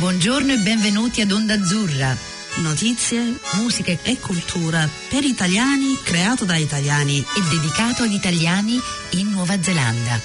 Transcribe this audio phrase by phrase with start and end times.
[0.00, 2.16] Buongiorno e benvenuti ad Onda Azzurra.
[2.62, 8.80] Notizie, musica e cultura per italiani, creato da italiani e dedicato agli italiani
[9.10, 10.18] in Nuova Zelanda.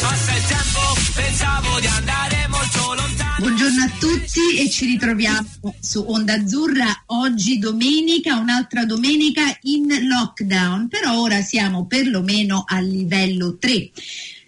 [0.00, 0.80] Passa il tempo,
[1.14, 3.36] pensavo di andare molto lontano.
[3.40, 10.88] Buongiorno a tutti e ci ritroviamo su Onda Azzurra oggi domenica, un'altra domenica in lockdown,
[10.88, 13.90] però ora siamo perlomeno a livello 3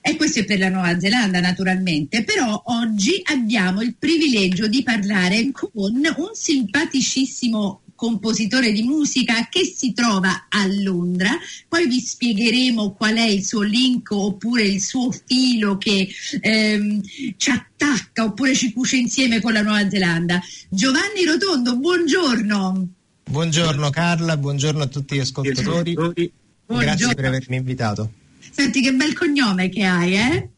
[0.07, 5.51] e questo è per la Nuova Zelanda naturalmente, però oggi abbiamo il privilegio di parlare
[5.51, 11.31] con un simpaticissimo compositore di musica che si trova a Londra.
[11.67, 16.09] Poi vi spiegheremo qual è il suo link oppure il suo filo che
[16.41, 17.01] ehm,
[17.37, 20.41] ci attacca oppure ci cuce insieme con la Nuova Zelanda.
[20.69, 22.89] Giovanni Rotondo, buongiorno.
[23.29, 25.95] Buongiorno Carla, buongiorno a tutti gli ascoltatori.
[25.95, 26.33] Buongiorno.
[26.69, 28.11] Grazie per avermi invitato.
[28.57, 30.49] Senti che bel cognome che hai, eh?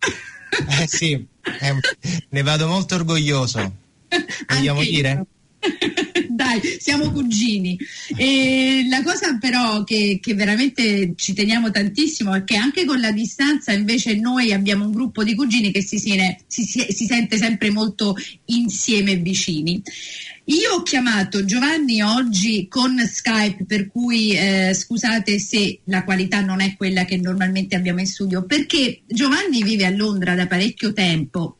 [0.80, 1.74] Eh sì, eh,
[2.28, 3.74] ne vado molto orgoglioso.
[4.46, 5.26] Vogliamo dire?
[6.28, 7.76] Dai, siamo cugini.
[8.16, 13.10] E la cosa però che, che veramente ci teniamo tantissimo è che anche con la
[13.10, 18.14] distanza invece noi abbiamo un gruppo di cugini che si- si- si sente sempre molto
[18.46, 19.82] insieme e vicini.
[20.50, 26.62] Io ho chiamato Giovanni oggi con Skype, per cui eh, scusate se la qualità non
[26.62, 31.57] è quella che normalmente abbiamo in studio, perché Giovanni vive a Londra da parecchio tempo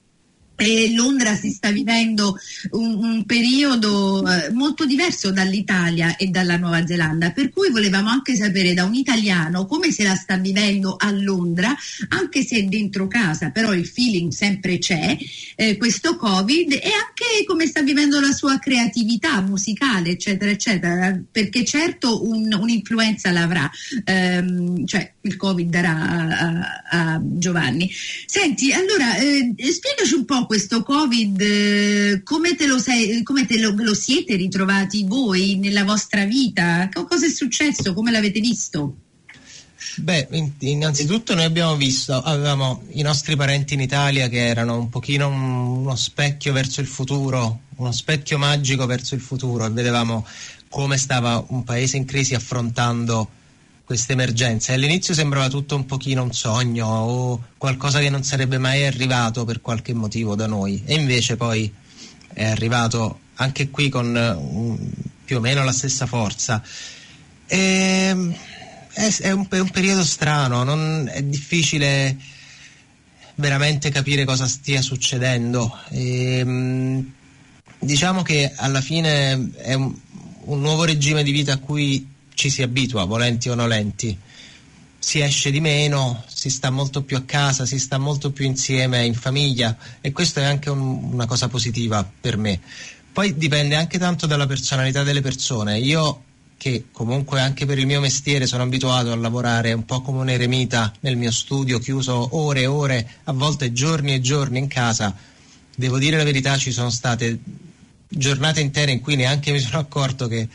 [0.60, 2.36] e Londra si sta vivendo
[2.72, 8.34] un, un periodo eh, molto diverso dall'Italia e dalla Nuova Zelanda, per cui volevamo anche
[8.34, 11.72] sapere da un italiano come se la sta vivendo a Londra,
[12.08, 15.16] anche se dentro casa, però il feeling sempre c'è,
[15.54, 21.64] eh, questo Covid, e anche come sta vivendo la sua creatività musicale, eccetera, eccetera, perché
[21.64, 23.70] certo un- un'influenza l'avrà,
[24.04, 27.88] ehm, cioè il Covid darà a, a- a Giovanni.
[28.26, 33.58] Senti, allora eh, spiegaci un po' questo Covid, eh, come te, lo, sei, come te
[33.60, 36.88] lo, lo siete ritrovati voi nella vostra vita?
[36.90, 37.92] Co- Cosa è successo?
[37.92, 38.96] Come l'avete visto?
[39.96, 44.88] Beh, in- innanzitutto noi abbiamo visto, avevamo i nostri parenti in Italia che erano un
[44.88, 50.26] pochino un- uno specchio verso il futuro, uno specchio magico verso il futuro e vedevamo
[50.70, 53.28] come stava un paese in crisi affrontando
[53.88, 54.74] queste emergenze.
[54.74, 59.62] All'inizio sembrava tutto un pochino un sogno o qualcosa che non sarebbe mai arrivato per
[59.62, 61.72] qualche motivo da noi e invece poi
[62.34, 64.90] è arrivato anche qui con un-
[65.24, 66.62] più o meno la stessa forza.
[67.46, 68.36] Ehm,
[68.92, 72.14] è, è un, è un periodo strano, non- è difficile
[73.36, 75.74] veramente capire cosa stia succedendo.
[75.92, 77.10] Ehm,
[77.78, 79.94] diciamo che alla fine è un,
[80.40, 84.16] un nuovo regime di vita a cui ci si abitua, volenti o nolenti.
[84.96, 89.04] Si esce di meno, si sta molto più a casa, si sta molto più insieme
[89.04, 92.60] in famiglia e questo è anche un- una cosa positiva per me.
[93.12, 95.80] Poi dipende anche tanto dalla personalità delle persone.
[95.80, 96.22] Io
[96.56, 100.28] che comunque anche per il mio mestiere sono abituato a lavorare un po' come un
[100.28, 105.12] eremita nel mio studio, chiuso ore e ore, a volte giorni e giorni in casa,
[105.74, 107.38] devo dire la verità, ci sono state
[108.08, 110.48] giornate intere in cui neanche mi sono accorto che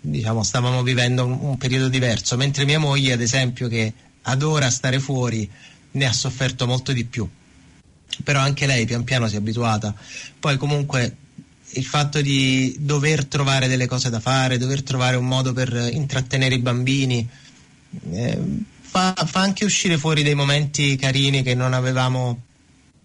[0.00, 5.00] diciamo, stavamo vivendo un, un periodo diverso, mentre mia moglie, ad esempio, che adora stare
[5.00, 5.48] fuori,
[5.92, 7.28] ne ha sofferto molto di più.
[8.22, 9.94] Però anche lei pian piano si è abituata.
[10.38, 11.16] Poi comunque
[11.70, 16.54] il fatto di dover trovare delle cose da fare, dover trovare un modo per intrattenere
[16.54, 17.28] i bambini,
[18.12, 18.40] eh,
[18.80, 22.42] fa, fa anche uscire fuori dei momenti carini che non avevamo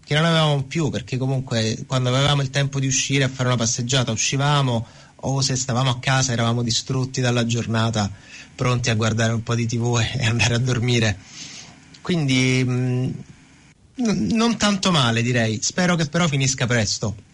[0.04, 3.56] che non avevamo più perché comunque quando avevamo il tempo di uscire a fare una
[3.56, 4.84] passeggiata uscivamo
[5.22, 8.10] o se stavamo a casa eravamo distrutti dalla giornata
[8.54, 11.18] pronti a guardare un po' di tv e andare a dormire.
[12.00, 12.70] Quindi mh,
[13.96, 15.60] n- non tanto male direi.
[15.62, 17.28] Spero che però finisca presto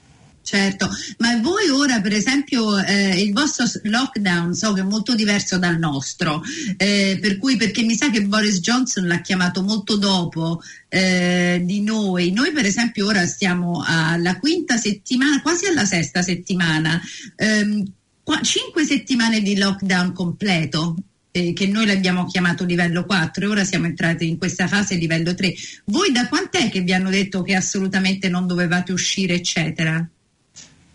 [0.46, 5.58] Certo, ma voi ora per esempio eh, il vostro lockdown so che è molto diverso
[5.58, 6.40] dal nostro,
[6.76, 11.82] eh, per cui perché mi sa che Boris Johnson l'ha chiamato molto dopo eh, di
[11.82, 17.00] noi, noi per esempio ora stiamo alla quinta settimana, quasi alla sesta settimana,
[17.34, 17.84] ehm,
[18.22, 20.94] qua- cinque settimane di lockdown completo.
[21.32, 25.34] eh, che noi l'abbiamo chiamato livello 4 e ora siamo entrati in questa fase livello
[25.34, 25.52] 3.
[25.86, 30.08] Voi da quant'è che vi hanno detto che assolutamente non dovevate uscire, eccetera?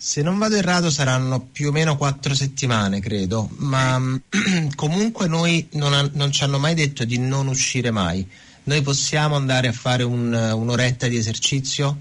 [0.04, 4.02] Se non vado errato saranno più o meno quattro settimane, credo, ma
[4.76, 8.28] comunque noi non, ha- non ci hanno mai detto di non uscire mai.
[8.64, 12.00] Noi possiamo andare a fare un- un'oretta di esercizio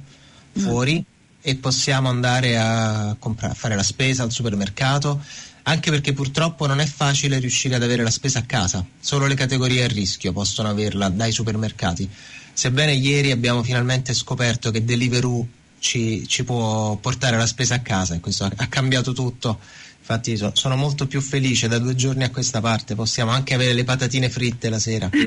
[0.56, 1.04] fuori
[1.42, 5.22] e possiamo andare a, compra- a fare la spesa al supermercato,
[5.64, 9.34] anche perché purtroppo non è facile riuscire ad avere la spesa a casa, solo le
[9.34, 12.08] categorie a rischio possono averla dai supermercati.
[12.54, 15.46] Sebbene ieri abbiamo finalmente scoperto che Deliveroo
[15.80, 19.58] ci, ci può portare la spesa a casa e questo ha, ha cambiato tutto.
[19.98, 23.72] Infatti so- sono molto più felice da due giorni a questa parte, possiamo anche avere
[23.72, 25.10] le patatine fritte la sera.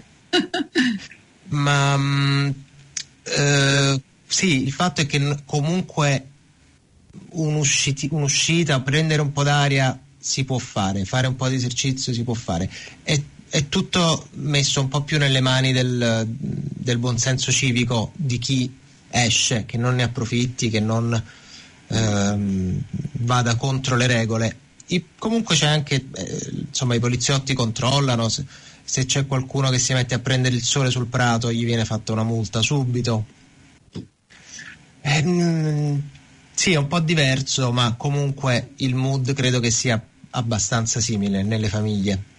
[1.50, 2.50] Ma mm,
[3.24, 6.28] eh, sì, il fatto è che comunque
[7.32, 12.24] un'usciti- un'uscita, prendere un po' d'aria si può fare, fare un po' di esercizio si
[12.24, 12.70] può fare.
[13.04, 18.82] È, è tutto messo un po' più nelle mani del, del buonsenso civico di chi
[19.13, 21.21] esce, che non ne approfitti, che non
[21.88, 22.81] ehm,
[23.19, 24.57] vada contro le regole.
[24.88, 28.44] I- comunque c'è anche, eh, insomma, i poliziotti controllano, se,
[28.83, 32.12] se c'è qualcuno che si mette a prendere il sole sul prato gli viene fatta
[32.12, 33.25] una multa subito.
[35.01, 36.00] Eh,
[36.54, 40.01] sì, è un po' diverso, ma comunque il mood credo che sia
[40.31, 42.31] abbastanza simile nelle famiglie.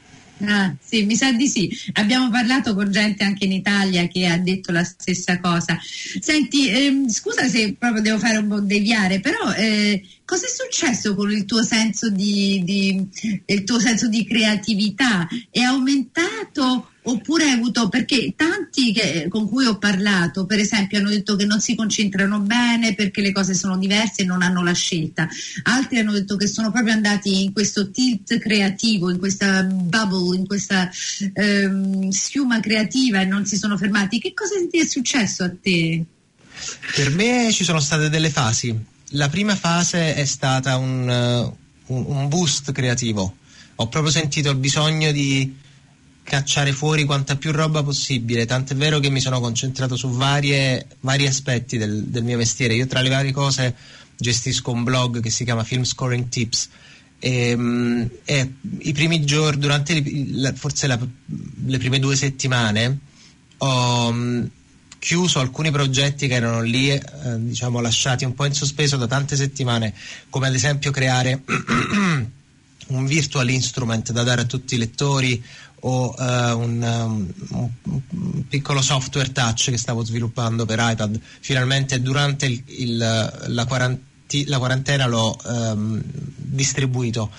[0.47, 1.71] Ah, sì, mi sa di sì.
[1.95, 5.79] Abbiamo parlato con gente anche in Italia che ha detto la stessa cosa.
[6.21, 11.15] Senti, ehm, scusa se proprio devo fare un po' deviare, però eh, cosa è successo
[11.15, 13.09] con il tuo senso di, di-
[13.47, 15.29] il tuo senso di creatività?
[15.51, 21.11] È aumentato oppure hai avuto perché tanti che- con cui ho parlato, per esempio, hanno
[21.11, 24.73] detto che non si concentrano bene perché le cose sono diverse e non hanno la
[24.73, 25.29] scelta.
[25.65, 30.47] Altri hanno detto che sono proprio andati in questo tilt creativo, in questa bubble, in
[30.47, 30.91] questa
[31.35, 34.19] ehm, schiuma creativa e non si sono fermati.
[34.19, 36.05] Che cosa ti è successo a te?
[36.95, 38.93] Per me ci sono state delle fasi.
[39.15, 41.57] La prima fase è stata un, eh,
[41.87, 43.37] un- un boost creativo.
[43.77, 45.57] Ho proprio sentito il bisogno di
[46.25, 51.27] cacciare fuori quanta più roba possibile, tant'è vero che mi sono concentrato su varie- vari
[51.27, 52.75] aspetti del, del mio mestiere.
[52.75, 53.75] Io tra le varie cose
[54.17, 56.69] gestisco un blog che si chiama Film Scoring Tips
[57.21, 60.03] e, mm, e i primi giorni, durante
[60.33, 60.99] la- forse la-
[61.67, 62.99] le prime due settimane,
[63.59, 64.45] ho mm,
[65.05, 67.03] chiuso alcuni progetti che erano lì, eh,
[67.37, 69.93] diciamo, lasciati un po' in sospeso da tante settimane,
[70.31, 71.43] come ad esempio creare
[72.89, 75.45] un virtual instrument da dare a tutti i lettori
[75.81, 81.21] o eh, un, um, un- piccolo software touch che stavo sviluppando per iPad.
[81.41, 82.97] Finalmente durante il- il-
[83.49, 86.03] la, quaranti- la quarantena l'ho ehm,
[86.35, 87.31] distribuito.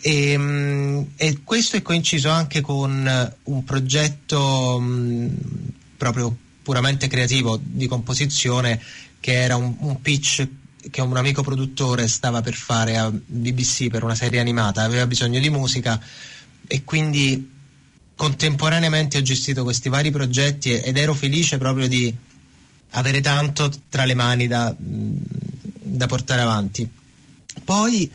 [0.00, 5.28] E, mm, e questo è coinciso anche con un progetto mm,
[5.96, 6.36] proprio
[6.66, 8.82] puramente creativo di composizione
[9.20, 10.48] che era un, un pitch
[10.90, 15.38] che un amico produttore stava per fare a BBC per una serie animata, aveva bisogno
[15.38, 16.02] di musica
[16.66, 17.52] e quindi
[18.16, 22.12] contemporaneamente ho gestito questi vari progetti ed ero felice proprio di
[22.90, 26.88] avere tanto tra le mani da, da portare avanti.
[27.62, 28.10] Poi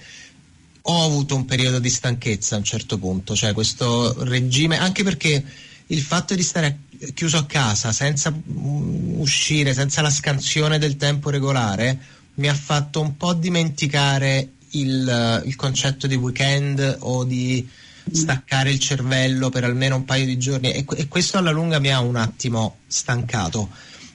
[0.81, 5.41] ho avuto un periodo di stanchezza a un certo punto, cioè questo regime, anche perché
[5.87, 6.79] il fatto di stare
[7.13, 11.97] chiuso a casa senza mm, uscire, senza la scansione del tempo regolare,
[12.35, 17.67] mi ha fatto un po' dimenticare il, il concetto di weekend o di
[18.11, 21.91] staccare il cervello per almeno un paio di giorni e, e questo alla lunga mi
[21.91, 23.69] ha un attimo stancato.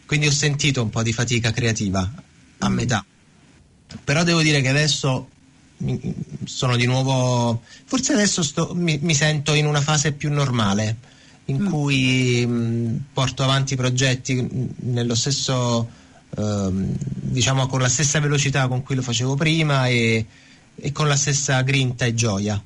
[0.07, 2.11] Quindi ho sentito un po' di fatica creativa
[2.59, 3.05] a metà.
[4.05, 5.29] Però devo dire che adesso
[6.45, 10.97] sono di nuovo, forse adesso sto- mi, mi sento in una fase più normale,
[11.47, 15.89] in cui mh, porto avanti i progetti mh, nello stesso,
[16.37, 20.25] ehm, diciamo con la stessa velocità con cui lo facevo prima e,
[20.75, 22.63] e con la stessa grinta e gioia.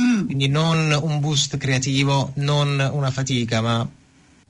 [0.00, 0.26] Mm.
[0.26, 3.88] Quindi non un boost creativo, non una fatica, ma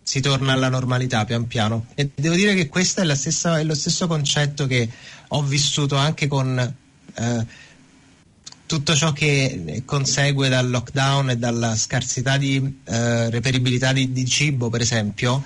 [0.02, 1.86] si torna alla normalità pian piano.
[1.94, 4.88] E devo dire che questo è, la stessa- è lo stesso concetto che
[5.28, 7.46] ho vissuto anche con eh,
[8.68, 14.68] tutto ciò che consegue dal lockdown e dalla scarsità di eh, reperibilità di, di cibo,
[14.68, 15.42] per esempio.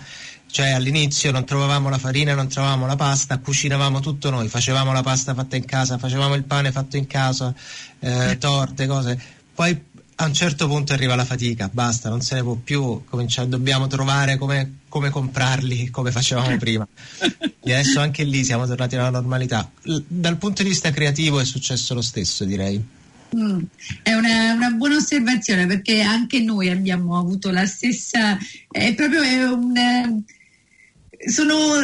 [0.51, 5.03] Cioè all'inizio non trovavamo la farina, non trovavamo la pasta, cucinavamo tutto noi, facevamo la
[5.03, 7.55] pasta fatta in casa, facevamo il pane fatto in casa,
[8.01, 9.19] eh, torte, cose.
[9.55, 9.81] Poi
[10.17, 13.87] a un certo punto arriva la fatica, basta, non se ne può più, comincia- dobbiamo
[13.87, 16.87] trovare come, come comprarli come facevamo prima.
[17.65, 19.71] E adesso anche lì siamo tornati alla normalità.
[19.83, 22.85] L- dal punto di vista creativo è successo lo stesso, direi.
[23.35, 23.63] Mm,
[24.03, 28.37] È una, una buona osservazione perché anche noi abbiamo avuto la stessa,
[28.71, 30.23] è proprio è un, eh,
[31.31, 31.81] sono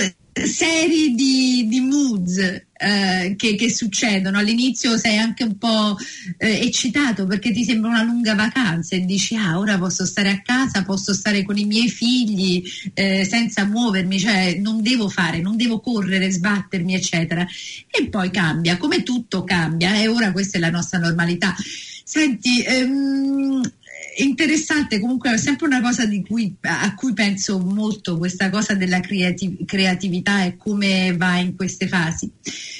[0.46, 4.38] serie di, di moods eh, che, che succedono.
[4.38, 5.96] All'inizio sei anche un po'
[6.36, 10.40] eh, eccitato perché ti sembra una lunga vacanza e dici ah ora posso stare a
[10.42, 12.62] casa, posso stare con i miei figli
[12.94, 17.46] eh, senza muovermi, cioè non devo fare, non devo correre, sbattermi eccetera.
[17.90, 21.54] E poi cambia, come tutto cambia e ora questa è la nostra normalità.
[22.04, 23.60] Senti, ehm,
[24.22, 29.64] interessante, comunque è sempre una cosa cui, a cui penso molto, questa cosa della creativ-
[29.64, 32.30] creatività e come va in queste fasi.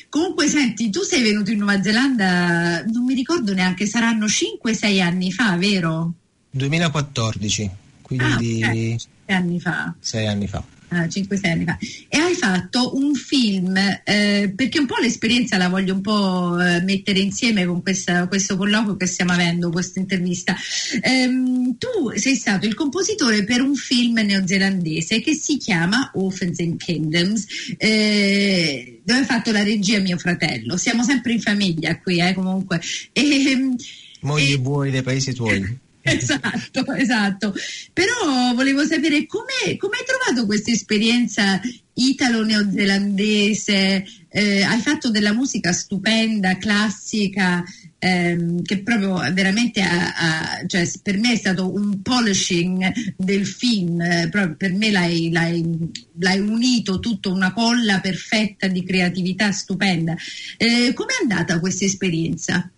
[0.08, 5.32] Comunque, senti, tu sei venuto in Nuova Zelanda, non mi ricordo neanche, saranno 5-6 anni
[5.32, 6.14] fa, vero?
[6.50, 7.70] 2014,
[8.02, 8.96] quindi ah, okay.
[8.98, 9.94] 6 anni fa.
[9.98, 10.64] 6 anni fa.
[10.90, 11.76] Ah, 5-6 anni fa
[12.08, 16.80] e hai fatto un film eh, perché un po' l'esperienza la voglio un po' eh,
[16.80, 20.56] mettere insieme con questa, questo colloquio che stiamo avendo, questa intervista.
[21.02, 26.78] Ehm, tu sei stato il compositore per un film neozelandese che si chiama Orphans and
[26.78, 30.78] Kingdoms eh, dove ha fatto la regia mio fratello.
[30.78, 32.80] Siamo sempre in famiglia qui, eh, comunque.
[33.12, 33.74] E,
[34.20, 35.80] Mogli e buoi dei paesi tuoi.
[36.16, 37.54] esatto, esatto.
[37.92, 41.60] Però volevo sapere come hai trovato questa esperienza
[41.94, 44.04] italo-neozelandese?
[44.30, 47.64] Eh, hai fatto della musica stupenda, classica,
[47.98, 54.00] ehm, che proprio veramente ha, ha, cioè, per me è stato un polishing del film,
[54.00, 60.14] eh, per me l'hai, l'hai, l'hai, unito tutto una colla perfetta di creatività stupenda.
[60.56, 62.70] Eh, com'è andata questa esperienza?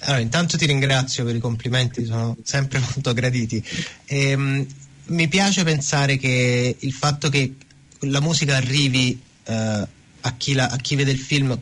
[0.00, 3.62] Allora, intanto ti ringrazio per i complimenti, sono sempre molto graditi.
[4.04, 4.66] E, um,
[5.06, 7.54] mi piace pensare che il fatto che
[8.00, 11.58] la musica arrivi uh, a, chi la, a, chi vede il film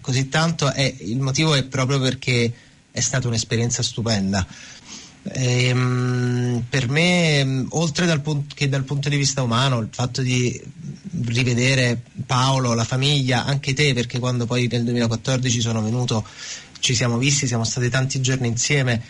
[0.00, 2.52] così tanto, è, il motivo è proprio perché
[2.90, 4.46] è stata un'esperienza stupenda.
[5.22, 10.22] E, um, per me, oltre dal punto, che dal punto di vista umano, il fatto
[10.22, 10.60] di
[11.26, 16.24] rivedere Paolo, la famiglia, anche te, perché quando poi nel 2014 sono venuto
[16.80, 19.02] ci siamo visti, siamo stati tanti giorni insieme,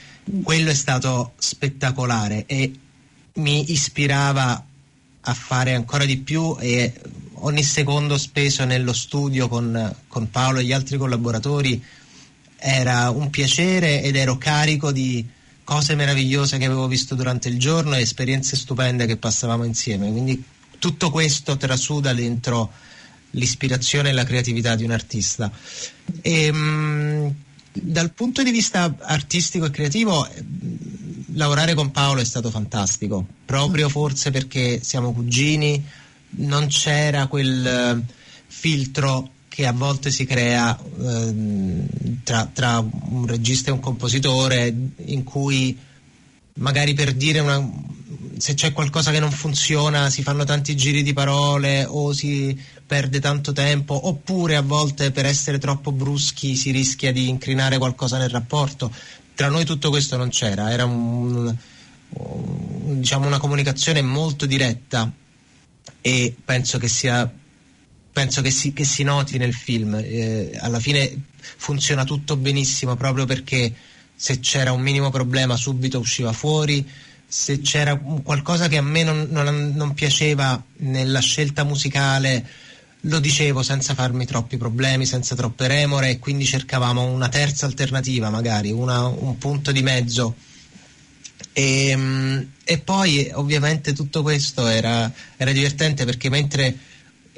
[0.43, 2.73] quello è stato spettacolare e
[3.35, 4.65] mi ispirava
[5.23, 6.93] a fare ancora di più e
[7.43, 11.83] ogni secondo speso nello studio con, con Paolo e gli altri collaboratori
[12.57, 15.27] era un piacere ed ero carico di
[15.65, 20.11] cose meravigliose che avevo visto durante il giorno e esperienze stupende che passavamo insieme.
[20.11, 20.43] Quindi
[20.79, 22.73] tutto questo trasuda dentro
[23.31, 25.51] l'ispirazione e la creatività di un artista.
[26.21, 27.35] E, mh,
[27.73, 30.45] dal punto di vista artistico e creativo, eh,
[31.35, 35.83] lavorare con Paolo è stato fantastico, proprio forse perché siamo cugini,
[36.31, 38.13] non c'era quel eh,
[38.47, 41.35] filtro che a volte si crea eh,
[42.23, 44.75] tra, tra, un regista e un compositore
[45.07, 45.77] in cui
[46.55, 47.59] magari per dire una,
[48.41, 53.21] se c'è qualcosa che non funziona si fanno tanti giri di parole o si perde
[53.21, 58.31] tanto tempo oppure a volte per essere troppo bruschi si rischia di incrinare qualcosa nel
[58.31, 58.91] rapporto.
[59.35, 61.55] Tra noi tutto questo non c'era, era un,
[62.99, 65.13] diciamo una comunicazione molto diretta
[66.01, 67.31] e penso che sia
[68.13, 69.95] penso che si, che si noti nel film.
[69.95, 71.25] Eh, alla fine
[71.57, 73.73] funziona tutto benissimo proprio perché
[74.17, 76.87] se c'era un minimo problema subito usciva fuori
[77.31, 82.45] se c'era qualcosa che a me non, non, non, piaceva nella scelta musicale
[83.03, 88.31] lo dicevo senza farmi troppi problemi, senza troppe remore e quindi cercavamo una terza alternativa
[88.31, 90.35] magari, una, un punto di mezzo.
[91.53, 96.77] E, ehm, e, poi ovviamente tutto questo era, era divertente perché mentre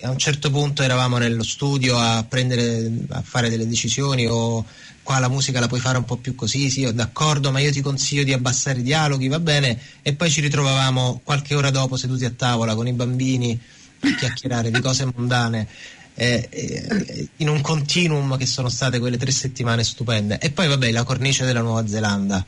[0.03, 4.65] a un certo punto eravamo nello studio a, prendere, a fare delle decisioni o
[5.03, 7.81] qua la musica la puoi fare un po' più così, sì, d'accordo, ma io ti
[7.81, 12.25] consiglio di abbassare i dialoghi, va bene, e poi ci ritrovavamo qualche ora dopo seduti
[12.25, 13.59] a tavola con i bambini
[14.01, 15.69] a chiacchierare di cose mondane.
[16.15, 20.91] Eh, eh, in un continuum che sono state quelle tre settimane stupende e poi vabbè
[20.91, 22.45] la cornice della Nuova Zelanda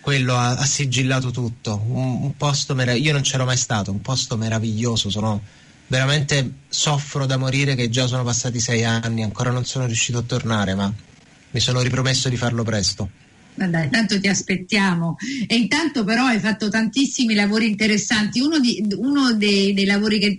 [0.00, 4.00] quello ha, ha sigillato tutto un, un posto meraviglioso io non c'ero mai stato un
[4.00, 5.42] posto meraviglioso sono
[5.86, 10.22] veramente soffro da morire che già sono passati sei anni ancora non sono riuscito a
[10.22, 10.92] tornare ma
[11.50, 13.08] mi sono ripromesso di farlo presto.
[13.56, 15.16] Dai, tanto ti aspettiamo.
[15.46, 18.40] E intanto però hai fatto tantissimi lavori interessanti.
[18.40, 20.36] Uno, di, uno dei, dei, lavori che,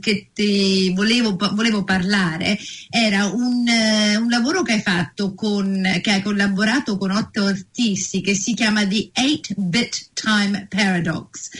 [0.00, 2.58] che ti volevo, volevo, parlare
[2.88, 8.22] era un, uh, un, lavoro che hai fatto con, che hai collaborato con otto artisti
[8.22, 11.50] che si chiama The 8-Bit Time Paradox.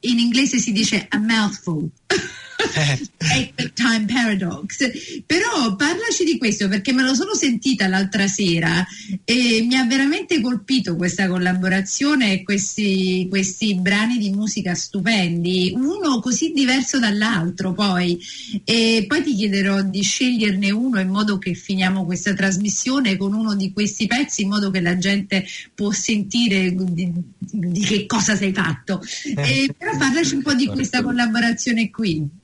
[0.00, 1.88] In inglese si dice a mouthful.
[2.74, 5.22] Epic Time Paradox.
[5.26, 8.86] Però parlaci di questo perché me lo sono sentita l'altra sera
[9.24, 16.20] e mi ha veramente colpito questa collaborazione e questi, questi brani di musica stupendi, uno
[16.20, 18.18] così diverso dall'altro poi.
[18.64, 23.54] E poi ti chiederò di sceglierne uno in modo che finiamo questa trasmissione con uno
[23.54, 28.52] di questi pezzi in modo che la gente può sentire di, di che cosa sei
[28.52, 29.00] fatto.
[29.36, 32.40] Eh, però parlaci un po' di questa collaborazione qui.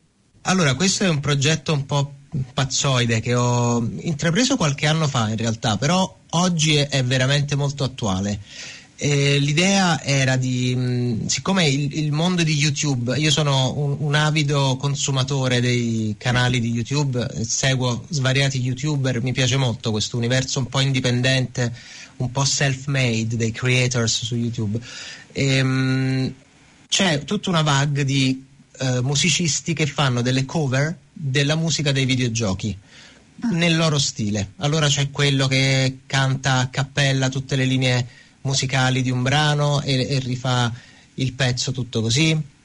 [0.49, 2.15] Allora, questo è un progetto un po'
[2.55, 8.41] pazzoide che ho intrapreso qualche anno fa in realtà, però oggi è, veramente molto attuale.
[8.97, 14.15] E l'idea era di, mh, siccome il, il, mondo di YouTube, io sono un, un,
[14.15, 20.67] avido consumatore dei canali di YouTube, seguo svariati YouTuber, mi piace molto questo universo un
[20.69, 21.71] po' indipendente,
[22.17, 24.81] un po' self-made dei creators su YouTube.
[25.31, 26.35] E, mh,
[26.89, 28.47] c'è tutta una vague di
[28.79, 32.77] uh, musicisti che fanno delle cover della musica dei videogiochi
[33.53, 34.53] nel loro stile.
[34.57, 38.07] Allora c'è quello che canta a cappella tutte le linee
[38.43, 40.73] musicali di un brano e, e rifà
[41.15, 42.57] il pezzo tutto così.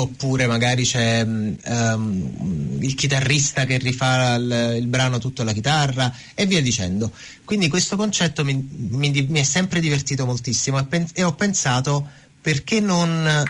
[0.00, 6.46] Oppure magari c'è um, il chitarrista che rifà il, il, brano tutto alla chitarra e
[6.46, 7.10] via dicendo.
[7.44, 8.54] Quindi questo concetto mi,
[8.90, 12.06] mi, mi è sempre divertito moltissimo e, pen, e ho pensato
[12.40, 13.44] perché non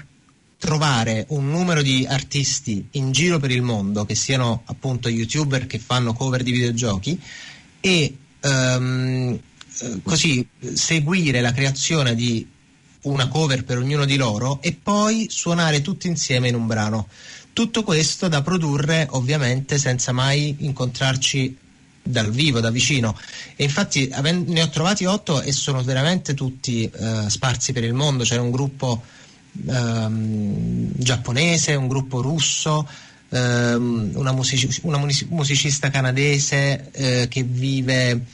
[0.58, 5.78] trovare un numero di artisti in giro per il mondo che siano appunto youtuber che
[5.78, 7.20] fanno cover di videogiochi
[7.80, 9.38] e um,
[10.02, 12.46] così seguire la creazione di
[13.02, 17.08] una cover per ognuno di loro e poi suonare tutti insieme in un brano.
[17.52, 21.56] Tutto questo da produrre ovviamente senza mai incontrarci
[22.02, 23.16] dal vivo, da vicino.
[23.54, 28.24] E infatti ne ho trovati otto e sono veramente tutti uh, sparsi per il mondo.
[28.24, 29.02] C'era un gruppo
[29.66, 32.88] um, giapponese, un gruppo russo,
[33.28, 38.24] um, una, music- una, musicista canadese uh, che vive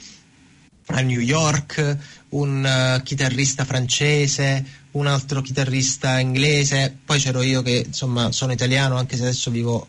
[0.87, 1.97] a New York,
[2.31, 8.97] un uh, chitarrista francese, un altro chitarrista inglese, poi c'ero io che insomma sono italiano
[8.97, 9.89] anche se adesso vivo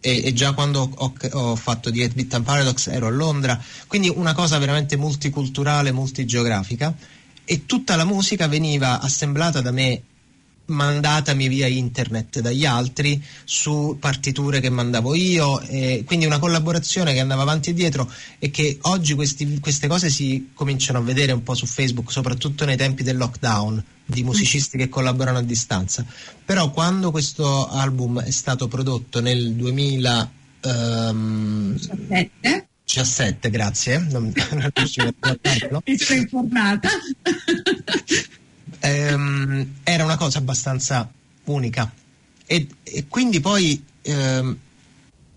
[0.00, 4.12] e, e già quando ho, ho fatto di 8-Bit and Paradox ero a Londra, quindi
[4.14, 6.94] una cosa veramente multiculturale, multigeografica.
[7.46, 10.02] E tutta la musica veniva assemblata da me
[10.66, 17.20] mandatami via internet dagli altri su partiture che mandavo io, eh, quindi una collaborazione che
[17.20, 21.42] andava avanti e dietro e che oggi questi, queste cose si cominciano a vedere un
[21.42, 26.04] po' su Facebook, soprattutto nei tempi del lockdown, di musicisti che collaborano a distanza.
[26.44, 30.32] Però quando questo album è stato prodotto nel 2017,
[31.10, 31.76] um,
[32.84, 33.98] 17, grazie.
[33.98, 34.70] Non, non
[35.84, 36.88] Mi sono informata.
[38.84, 41.10] Ehm, era una cosa abbastanza
[41.44, 41.90] unica.
[42.46, 44.58] E, e quindi poi ehm,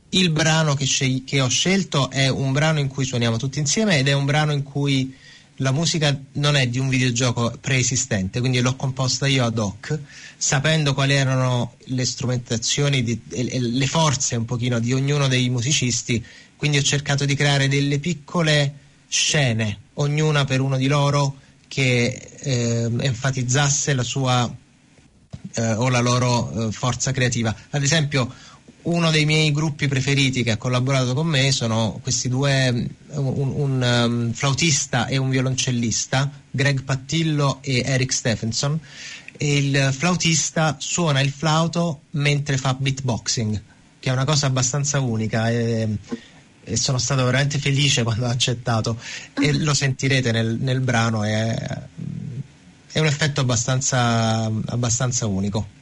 [0.10, 4.00] il brano che, scel- che, ho scelto è un brano in cui suoniamo tutti insieme
[4.00, 5.16] ed è un brano in cui
[5.62, 9.98] la musica non è di un videogioco preesistente, quindi l'ho composta io ad hoc,
[10.38, 16.24] sapendo quali erano le strumentazioni, di, e, le forze un pochino di ognuno dei musicisti,
[16.56, 22.90] quindi ho cercato di creare delle piccole scene, ognuna per uno di loro, che eh,
[23.00, 24.54] enfatizzasse la sua
[25.54, 27.56] eh, o la loro eh, forza creativa.
[27.70, 28.32] Ad esempio,
[28.84, 32.70] uno dei miei gruppi preferiti che ha collaborato con me sono questi due,
[33.10, 38.80] un, un, un um, flautista e un violoncellista, Greg Pattillo e Eric Stephenson.
[39.40, 43.62] E il flautista suona il flauto mentre fa beatboxing,
[44.00, 45.50] che è una cosa abbastanza unica.
[45.52, 45.88] E,
[46.68, 49.00] e sono stato veramente felice quando ha accettato
[49.42, 51.56] e lo sentirete nel, nel brano, è,
[52.92, 55.76] è, un effetto abbastanza, abbastanza unico.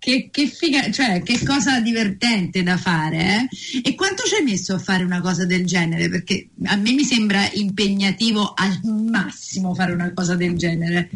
[0.00, 3.80] Che, che, figa, cioè, che cosa divertente da fare, eh?
[3.82, 6.08] E quanto ci hai messo a fare una cosa del genere?
[6.08, 11.08] Perché a me mi sembra impegnativo al massimo fare una cosa del genere.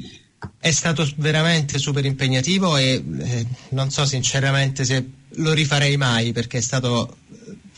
[0.59, 5.05] È stato veramente super impegnativo e eh, non so sinceramente se
[5.37, 7.18] lo rifarei mai perché è stato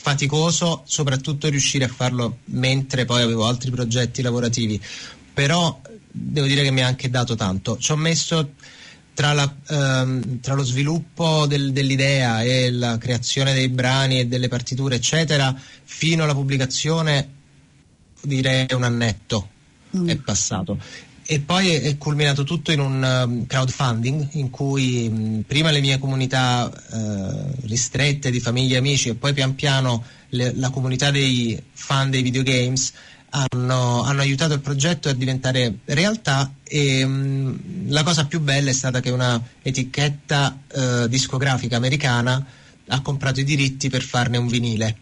[0.05, 4.79] faticoso soprattutto riuscire a farlo mentre poi avevo altri progetti lavorativi,
[5.33, 7.79] però devo dire che mi ha anche dato tanto.
[7.79, 8.51] Ci ho messo
[9.15, 14.49] tra, la, ehm, tra lo sviluppo del, dell'idea e la creazione dei brani e delle
[14.49, 17.31] partiture, eccetera, fino alla pubblicazione,
[18.21, 19.49] direi un annetto
[19.97, 20.07] mm.
[20.07, 20.79] è passato
[21.27, 25.99] e poi è culminato tutto in un um, crowdfunding in cui um, prima le mie
[25.99, 31.61] comunità uh, ristrette di famiglie e amici e poi pian piano le, la comunità dei
[31.73, 32.93] fan dei videogames
[33.31, 37.59] hanno, hanno, aiutato il progetto a diventare realtà e um,
[37.89, 42.45] la cosa più bella è stata che una etichetta uh, discografica americana
[42.87, 44.97] ha comprato i diritti per farne un vinile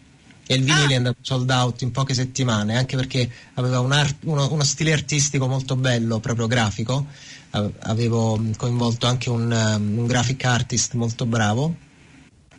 [0.45, 0.91] e il vinile ah.
[0.91, 4.91] è andato sold out in poche settimane, anche perché aveva un art, uno, uno, stile
[4.91, 7.07] artistico molto bello, proprio grafico.
[7.51, 11.75] Avevo coinvolto anche un, um, un graphic artist molto bravo.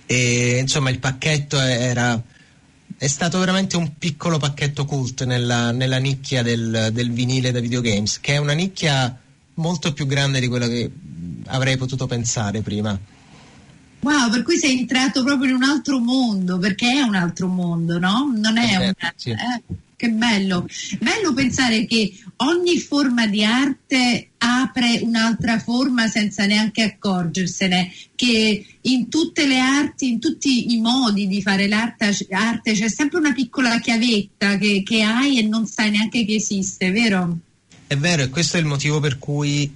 [0.07, 2.23] E insomma il pacchetto era
[2.97, 8.20] è stato veramente un piccolo pacchetto cult nella, nella nicchia del, del, vinile da videogames,
[8.20, 9.18] che è una nicchia
[9.55, 10.90] molto più grande di quella che
[11.47, 12.99] avrei potuto pensare prima.
[14.05, 17.99] Wow, per cui sei entrato proprio in un altro mondo, perché è un altro mondo,
[17.99, 18.31] no?
[18.37, 19.31] Non è, eh, una, sì.
[19.31, 19.62] eh,
[19.97, 20.69] che bello.
[21.01, 29.09] Bello pensare che ogni forma di arte apre un'altra forma senza neanche accorgersene, che in
[29.09, 33.81] tutte le arti, in tutti i modi di fare l'arte arte, c'è sempre una piccola
[33.81, 37.38] chiavetta che, che hai e non sai neanche che esiste, vero?
[37.87, 39.75] È vero, e questo è il motivo per cui,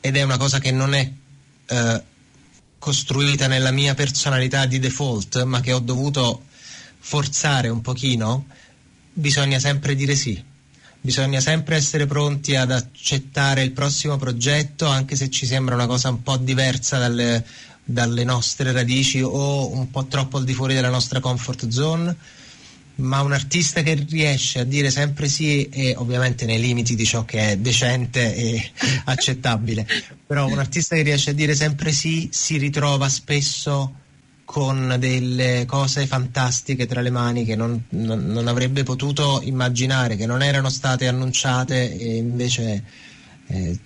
[0.00, 1.10] ed è una cosa che non è
[1.66, 2.02] eh,
[2.80, 6.44] costruita nella mia personalità di default, ma che ho dovuto
[6.98, 8.46] forzare un pochino,
[9.12, 10.42] bisogna sempre dire sì.
[11.02, 16.08] Bisogna sempre essere pronti ad accettare il prossimo progetto, anche se ci sembra una cosa
[16.08, 17.44] un po' diversa dalle,
[17.84, 22.16] dalle nostre radici o un po' troppo al di fuori della nostra comfort zone
[23.00, 27.24] ma un artista che riesce a dire sempre sì e ovviamente nei limiti di ciò
[27.24, 28.70] che è decente e
[29.06, 29.86] accettabile,
[30.26, 33.94] però un artista che riesce a dire sempre sì si ritrova spesso
[34.44, 40.26] con delle cose fantastiche tra le mani che non, non, non avrebbe potuto immaginare, che
[40.26, 42.82] non erano state annunciate e invece
[43.46, 43.78] eh,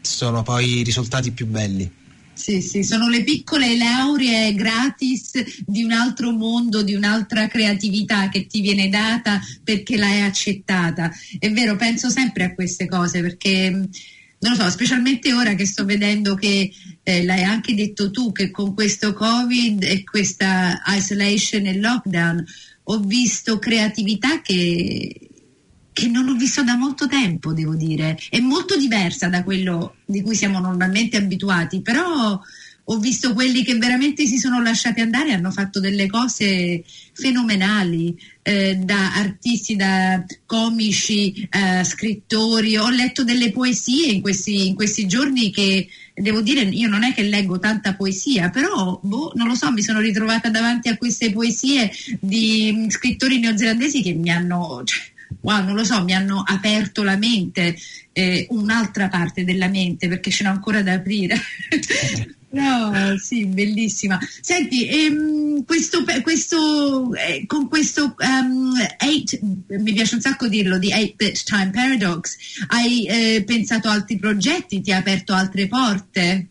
[0.00, 1.90] sono poi i risultati più belli.
[2.38, 5.32] Sì, sì, sono le piccole lauree gratis
[5.66, 11.10] di un altro mondo, di un'altra creatività che ti viene data perché l'hai accettata.
[11.36, 15.84] È vero, penso sempre a queste cose perché non lo so, specialmente ora che sto
[15.84, 16.70] vedendo che
[17.02, 22.44] eh, l'hai anche detto tu, che con questo Covid e questa isolation e lockdown
[22.84, 25.28] ho visto creatività che
[25.98, 28.16] che non ho visto da molto tempo, devo dire.
[28.30, 32.40] È molto diversa da quello di cui siamo normalmente abituati, però
[32.90, 38.76] ho visto quelli che veramente si sono lasciati andare hanno fatto delle cose fenomenali, eh,
[38.76, 42.76] da artisti, da comici, eh, scrittori.
[42.76, 47.12] Ho letto delle poesie in questi, in questi, giorni che devo dire, io non è
[47.12, 51.32] che leggo tanta poesia, però boh, non lo so, mi sono ritrovata davanti a queste
[51.32, 54.82] poesie di scrittori neozelandesi che mi hanno.
[54.84, 57.76] Cioè, wow, non lo so, mi hanno aperto la mente,
[58.12, 61.40] eh, un'altra parte della mente, perché ce n'ho ancora da aprire.
[62.50, 64.18] No, sì, bellissima.
[64.40, 70.88] Senti, ehm, questo, questo, eh, con questo um, eight, mi piace un sacco dirlo, di
[70.88, 72.36] 8-bit time paradox,
[72.68, 76.46] hai eh, pensato a altri progetti, ti ha aperto altre porte?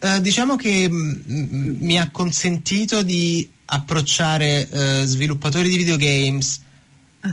[0.00, 6.60] Uh, diciamo che m- m- mi ha consentito di approcciare uh, sviluppatori di videogames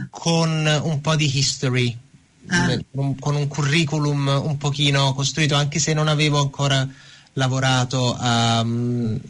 [0.10, 1.98] con un po' di history,
[2.48, 2.78] ah.
[2.92, 6.88] con un curriculum un pochino costruito, anche se non avevo ancora
[7.34, 8.64] lavorato a,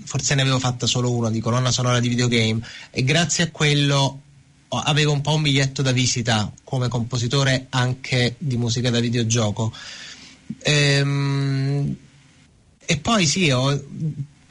[0.04, 4.20] forse ne avevo fatta solo uno di colonna sonora di videogame e grazie a quello
[4.68, 9.72] avevo un po' un biglietto da visita come compositore anche di musica da videogioco.
[10.64, 11.96] Ehm,
[12.86, 13.82] e poi sì, ho,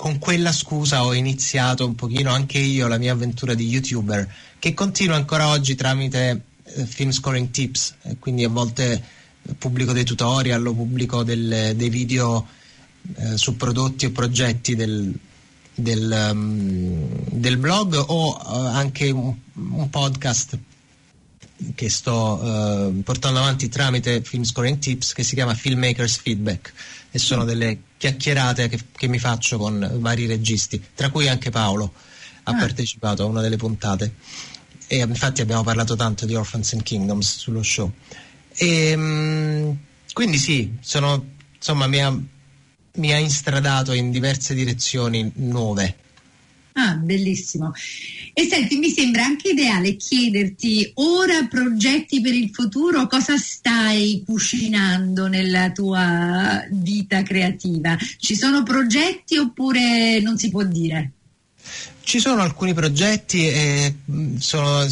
[0.03, 4.75] con quella scusa ho iniziato un pochino anche io la mia avventura di youtuber che
[4.75, 9.01] continua ancora oggi tramite eh, film scoring tips, eh, quindi a volte
[9.57, 12.45] pubblico dei tutorial o pubblico del, dei video
[13.15, 15.17] eh, su prodotti o progetti del,
[15.73, 20.59] del, um, del blog o uh, anche un, un, podcast
[21.75, 26.72] che sto uh, portando avanti tramite Film Scoring Tips che si chiama Filmmakers Feedback
[27.11, 31.92] e sono delle chiacchierate che, che mi faccio con vari registi, tra cui anche Paolo
[32.44, 32.57] ha ah.
[32.57, 34.14] partecipato a una delle puntate
[34.92, 37.90] e infatti abbiamo parlato tanto di Orphans and Kingdoms sullo show.
[38.55, 39.79] E, ehm,
[40.12, 42.14] quindi sì, sono, insomma, mi ha,
[42.96, 45.96] mi ha instradato in diverse direzioni nuove.
[46.75, 47.72] Ah, bellissimo.
[48.35, 55.27] E senti, mi sembra anche ideale chiederti ora progetti per il futuro, cosa stai cucinando
[55.27, 57.97] nella tua vita creativa?
[58.18, 61.12] Ci sono progetti oppure non si può dire?
[62.01, 63.95] Ci sono alcuni progetti e
[64.38, 64.87] sono,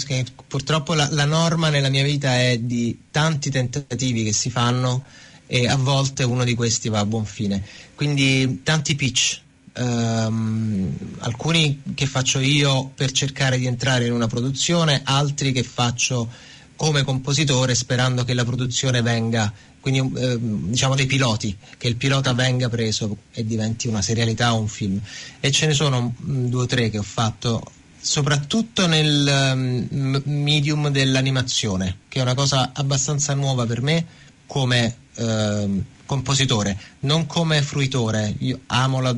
[0.47, 5.05] purtroppo la, la, norma nella mia vita è di tanti tentativi che si fanno
[5.47, 7.65] e a volte uno di questi va a buon fine.
[7.95, 9.41] Quindi tanti pitch,
[9.81, 16.29] um, alcuni che faccio io per cercare di entrare in una produzione, altri che faccio
[16.77, 22.35] come compositore sperando che la produzione venga quindi eh, diciamo dei piloti, che il pilota
[22.35, 25.01] venga preso e diventi una serialità o un film.
[25.41, 27.63] E ce ne sono mh, due o tre che ho fatto
[27.99, 34.07] soprattutto nel um, medium dell'animazione, che è una cosa abbastanza nuova per me
[34.47, 38.35] come uh, compositore, non come fruitore.
[38.39, 39.15] Io amo la,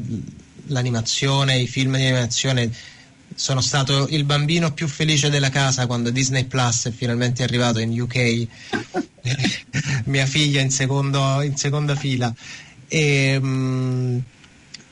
[0.67, 2.71] l'animazione, i film di animazione
[3.35, 7.99] sono stato il bambino più felice della casa quando Disney Plus è finalmente arrivato in
[7.99, 8.47] UK,
[10.05, 12.33] mia figlia in, secondo, in seconda fila.
[12.89, 14.23] E, mh,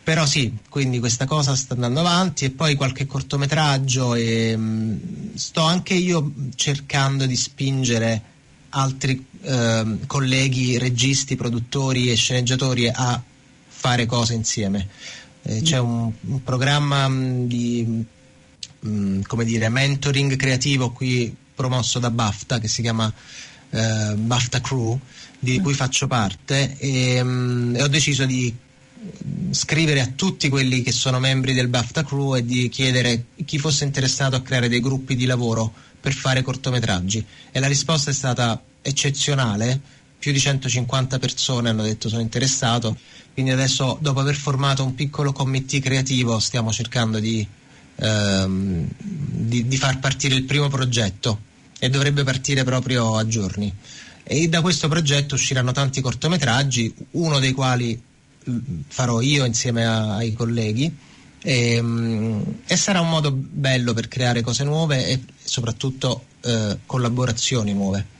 [0.02, 5.62] però sì, quindi questa cosa sta andando avanti e poi qualche cortometraggio e mh, sto
[5.62, 8.22] anche io cercando di spingere
[8.70, 13.22] altri eh, colleghi, registi, produttori e sceneggiatori a
[13.68, 14.88] fare cose insieme.
[15.42, 18.04] Eh, c'è un, un programma mh, di
[18.80, 23.12] mh, come dire, mentoring creativo qui promosso da BAFTA che si chiama
[23.70, 24.98] eh, BAFTA Crew,
[25.38, 28.54] di cui faccio parte e, mh, e ho deciso di
[29.50, 33.84] scrivere a tutti quelli che sono membri del BAFTA Crew e di chiedere chi fosse
[33.84, 37.24] interessato a creare dei gruppi di lavoro per fare cortometraggi.
[37.50, 39.80] E la risposta è stata eccezionale
[40.20, 42.96] più di 150 persone hanno detto sono interessato.
[43.32, 47.44] Quindi adesso dopo aver formato un piccolo committee creativo stiamo cercando di,
[47.96, 51.40] ehm, di, di far partire il primo progetto
[51.78, 53.74] e dovrebbe partire proprio a giorni.
[54.22, 58.00] E da questo progetto usciranno tanti cortometraggi uno dei quali
[58.88, 60.94] farò io insieme a, ai colleghi.
[61.42, 61.82] E,
[62.66, 68.18] e, sarà un modo bello per creare cose nuove e soprattutto eh, collaborazioni nuove.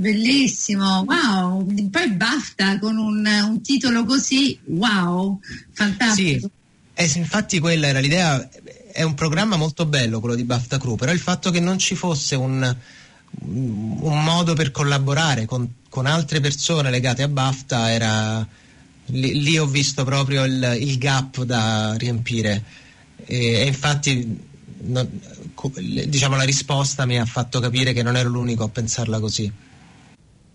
[0.00, 5.38] Bellissimo, wow, poi BAFTA con un, un titolo così, wow,
[5.72, 6.50] fantastico.
[6.94, 8.48] Sì, infatti quella era l'idea,
[8.92, 11.94] è un programma molto bello quello di BAFTA Crew, però il fatto che non ci
[11.96, 12.76] fosse un,
[13.40, 18.48] un modo per collaborare con, con altre persone legate a BAFTA era
[19.06, 22.64] lì, lì ho visto proprio il, il, gap da riempire
[23.26, 24.48] e, e infatti
[24.84, 25.06] non,
[26.08, 29.68] diciamo la risposta mi ha fatto capire che non ero l'unico a pensarla così.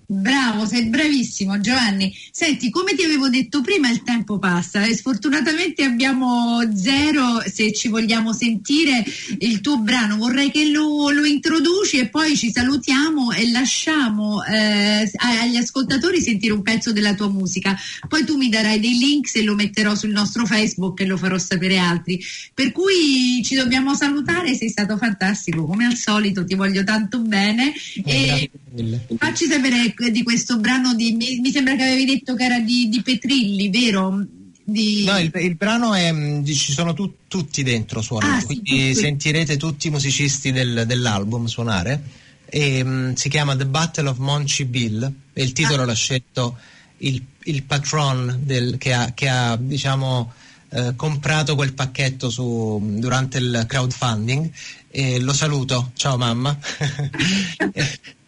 [0.08, 2.16] Bravo, sei bravissimo Giovanni.
[2.32, 7.88] Senti, come ti avevo detto prima, il tempo passa e sfortunatamente abbiamo zero se ci
[7.88, 9.04] vogliamo sentire
[9.40, 10.18] il tuo brano.
[10.18, 16.54] Vorrei che lo, lo introduci e poi ci salutiamo e lasciamo eh, agli ascoltatori sentire
[16.54, 17.76] un pezzo della tua musica.
[18.08, 21.40] Poi tu mi darai dei link se lo metterò sul nostro Facebook e lo farò
[21.40, 22.24] sapere altri.
[22.54, 27.74] Per cui ci dobbiamo salutare, sei stato fantastico come al solito, ti voglio tanto bene.
[28.04, 32.44] Eh, e facci sapere di questo brano di, mi, mi, sembra che avevi detto che
[32.44, 34.26] era di, di Petrilli, vero?
[34.64, 35.04] Di...
[35.06, 39.02] No, il, il, brano è, mm, ci sono tu, tutti dentro suonare, ah, quindi sì,
[39.02, 42.02] sentirete tutti i musicisti del, dell'album suonare.
[42.46, 45.86] E, um, si chiama The Battle of Monchi Bill e il titolo ah.
[45.86, 46.58] l'ha scelto
[46.98, 50.32] il, il patron del, che ha, che ha diciamo,
[50.70, 54.50] eh, comprato quel pacchetto su, durante il crowdfunding
[54.90, 56.58] e lo saluto, ciao mamma.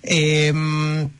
[0.00, 1.10] e, ehm,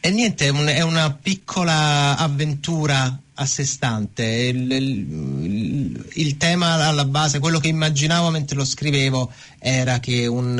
[0.00, 4.24] e, niente, è una piccola avventura a sé stante.
[4.24, 10.58] Il, il, il, tema alla base, quello che immaginavo mentre lo scrivevo, era che un,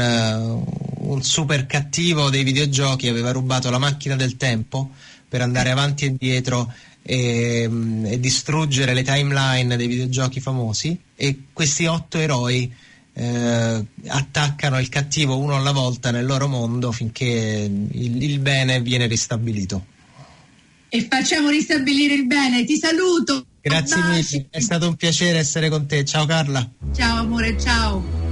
[0.98, 4.90] un super cattivo dei videogiochi aveva rubato la macchina del tempo
[5.28, 7.68] per andare avanti e indietro e,
[8.04, 12.72] e, distruggere le timeline dei videogiochi famosi e questi otto eroi
[13.14, 19.06] eh, attaccano il cattivo uno alla volta nel loro mondo finché il, il bene viene
[19.06, 19.86] ristabilito.
[20.88, 22.64] E facciamo ristabilire il bene.
[22.64, 23.46] Ti saluto.
[23.62, 26.04] Grazie mille, è stato un piacere essere con te.
[26.04, 26.68] Ciao Carla.
[26.94, 28.31] Ciao amore, ciao.